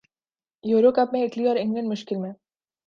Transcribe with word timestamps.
euro 0.63 0.91
cup 0.91 1.13
میں 1.13 1.23
Italy 1.23 1.47
اور 1.47 1.55
England 1.55 1.89
مشکل 1.89 2.15
میں 2.15 2.31